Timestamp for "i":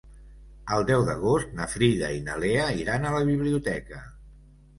2.15-2.23